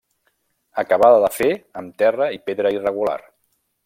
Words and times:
Acabada 0.83 1.19
de 1.25 1.29
fer 1.35 1.49
amb 1.81 1.95
terra 2.05 2.31
i 2.39 2.43
pedra 2.51 2.73
irregular. 2.77 3.19